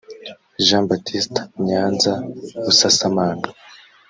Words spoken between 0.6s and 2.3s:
jean baptiste nyanza